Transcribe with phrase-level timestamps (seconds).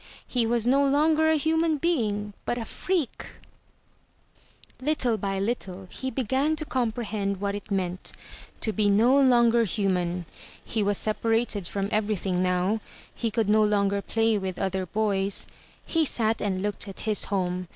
[0.27, 3.23] He was no longer a himian being— but a freak.
[4.79, 5.39] 420 THROUGH FAIRY HALLS Little by
[5.77, 8.11] little he began to comprehend what it meant—
[8.61, 10.25] to be no longer human.
[10.65, 12.79] He was separated from everything now;
[13.13, 15.45] he could no longer play with other boys.
[15.85, 17.67] He sat and looked at his home.